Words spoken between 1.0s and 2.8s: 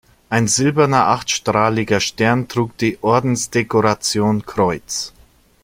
achtstrahliger Stern trug